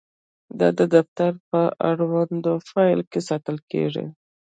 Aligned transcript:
دا 0.59 0.69
د 0.79 0.81
دفتر 0.95 1.31
په 1.49 1.61
اړونده 1.89 2.53
فایل 2.69 2.99
کې 3.11 3.19
ساتل 3.29 3.57
کیږي. 3.71 4.05